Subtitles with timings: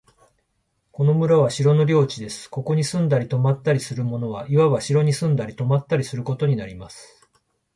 [0.91, 2.49] この村は城の領地です。
[2.49, 7.21] ここに住んだり泊ったりする者は、いわば城に住んだり泊ったりすることになります。